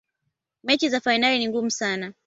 mechi 0.63 0.89
za 0.89 0.99
fainali 1.01 1.39
ni 1.39 1.47
ngumu 1.47 1.71
sana 1.71 2.13